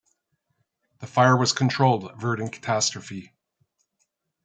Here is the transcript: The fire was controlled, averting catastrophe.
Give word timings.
The 0.97 1.05
fire 1.05 1.37
was 1.37 1.53
controlled, 1.53 2.05
averting 2.09 2.49
catastrophe. 2.49 3.33